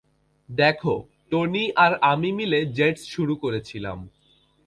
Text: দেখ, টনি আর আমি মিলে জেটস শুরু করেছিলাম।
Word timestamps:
দেখ, 0.49 0.79
টনি 1.31 1.65
আর 1.75 1.91
আমি 2.01 2.29
মিলে 2.31 2.59
জেটস 2.77 3.03
শুরু 3.05 3.33
করেছিলাম। 3.35 3.97